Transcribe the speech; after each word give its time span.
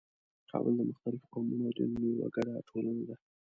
کابل 0.49 0.73
د 0.77 0.81
مختلفو 0.89 1.31
قومونو 1.33 1.63
او 1.67 1.73
دینونو 1.77 2.07
یوه 2.13 2.27
ګډه 2.35 2.53
ټولنه 2.69 3.01
ده. 3.09 3.15